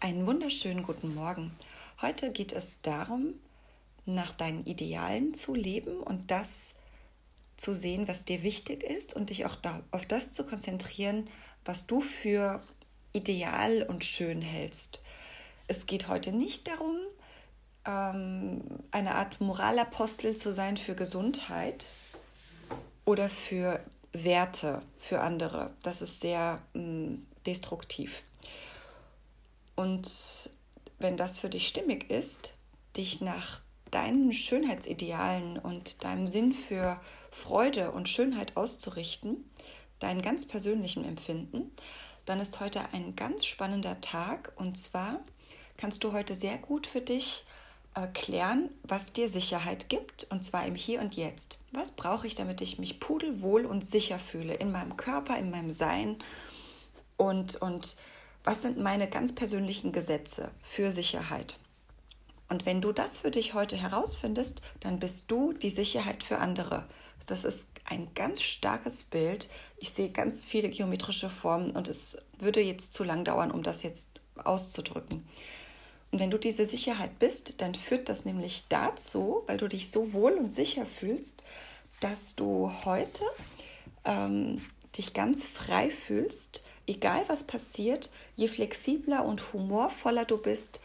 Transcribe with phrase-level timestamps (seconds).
[0.00, 1.50] Einen wunderschönen guten Morgen.
[2.00, 3.34] Heute geht es darum,
[4.06, 6.76] nach deinen Idealen zu leben und das
[7.56, 9.56] zu sehen, was dir wichtig ist und dich auch
[9.90, 11.28] auf das zu konzentrieren,
[11.64, 12.60] was du für
[13.12, 15.02] ideal und schön hältst.
[15.66, 16.96] Es geht heute nicht darum,
[17.84, 18.60] ähm,
[18.92, 21.92] eine Art Moralapostel zu sein für Gesundheit
[23.04, 23.80] oder für
[24.12, 25.72] Werte für andere.
[25.82, 27.14] Das ist sehr mm,
[27.46, 28.22] destruktiv.
[29.78, 30.50] Und
[30.98, 32.54] wenn das für dich stimmig ist,
[32.96, 33.60] dich nach
[33.92, 39.48] deinen Schönheitsidealen und deinem Sinn für Freude und Schönheit auszurichten,
[40.00, 41.70] deinen ganz persönlichen Empfinden,
[42.24, 44.52] dann ist heute ein ganz spannender Tag.
[44.56, 45.20] Und zwar
[45.76, 47.44] kannst du heute sehr gut für dich
[47.94, 51.60] erklären, was dir Sicherheit gibt, und zwar im Hier und Jetzt.
[51.70, 55.70] Was brauche ich, damit ich mich pudelwohl und sicher fühle in meinem Körper, in meinem
[55.70, 56.16] Sein
[57.16, 57.96] und, und
[58.48, 61.58] was sind meine ganz persönlichen Gesetze für Sicherheit?
[62.48, 66.86] Und wenn du das für dich heute herausfindest, dann bist du die Sicherheit für andere.
[67.26, 69.50] Das ist ein ganz starkes Bild.
[69.76, 73.82] Ich sehe ganz viele geometrische Formen und es würde jetzt zu lang dauern, um das
[73.82, 75.28] jetzt auszudrücken.
[76.10, 80.14] Und wenn du diese Sicherheit bist, dann führt das nämlich dazu, weil du dich so
[80.14, 81.44] wohl und sicher fühlst,
[82.00, 83.24] dass du heute
[84.06, 84.62] ähm,
[84.98, 90.80] dich ganz frei fühlst, egal was passiert, je flexibler und humorvoller du bist,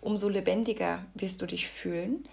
[0.00, 2.28] umso lebendiger wirst du dich fühlen.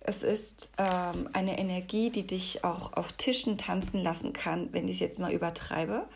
[0.00, 4.94] Es ist ähm, eine Energie, die dich auch auf Tischen tanzen lassen kann, wenn ich
[4.94, 6.08] es jetzt mal übertreibe.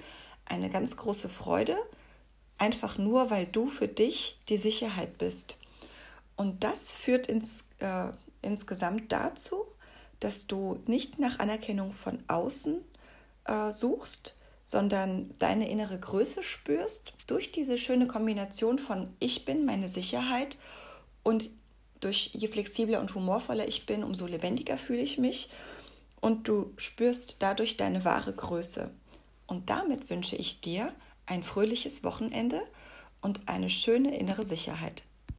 [0.47, 1.77] Eine ganz große Freude,
[2.59, 5.59] einfach nur, weil du für dich die Sicherheit bist.
[6.37, 8.09] Und das führt ins, äh,
[8.41, 9.67] insgesamt dazu,
[10.21, 12.81] dass du nicht nach Anerkennung von außen
[13.45, 19.89] äh, suchst, sondern deine innere Größe spürst durch diese schöne Kombination von Ich bin meine
[19.89, 20.59] Sicherheit
[21.23, 21.51] und
[22.01, 25.51] durch je flexibler und humorvoller ich bin, umso lebendiger fühle ich mich
[26.21, 28.91] und du spürst dadurch deine wahre Größe.
[29.47, 30.93] Und damit wünsche ich dir
[31.27, 32.63] ein fröhliches Wochenende
[33.21, 35.03] und eine schöne innere Sicherheit.